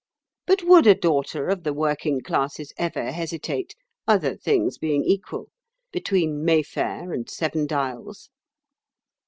[0.47, 3.75] But would a daughter of the Working Classes ever hesitate,
[4.07, 5.51] other things being equal,
[5.91, 8.31] between Mayfair and Seven Dials?"